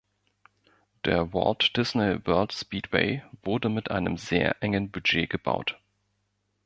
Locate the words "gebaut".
5.29-5.79